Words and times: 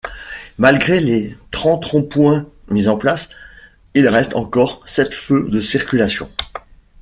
Malgré 0.57 0.99
les 0.99 1.37
trente 1.51 1.85
ronds-points 1.85 2.49
mis 2.71 2.87
en 2.87 2.97
place, 2.97 3.29
il 3.93 4.07
reste 4.07 4.35
encore 4.35 4.81
sept 4.87 5.13
feux 5.13 5.47
de 5.51 5.61
circulation. 5.61 6.27